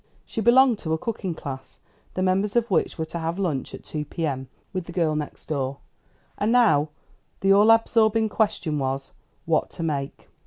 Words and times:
She 0.25 0.41
belonged 0.41 0.79
to 0.79 0.93
a 0.93 0.97
cooking 0.97 1.35
class, 1.35 1.79
the 2.15 2.23
members 2.23 2.55
of 2.55 2.71
which 2.71 2.97
were 2.97 3.05
to 3.05 3.19
have 3.19 3.37
a 3.37 3.41
lunch 3.43 3.75
at 3.75 3.83
two 3.83 4.03
P. 4.03 4.25
M. 4.25 4.49
with 4.73 4.85
the 4.85 4.91
girl 4.91 5.15
next 5.15 5.45
door; 5.45 5.77
and 6.39 6.51
now 6.51 6.89
the 7.41 7.53
all 7.53 7.69
absorbing 7.69 8.27
question 8.27 8.79
was, 8.79 9.11
what 9.45 9.69
to 9.69 9.83
make. 9.83 10.27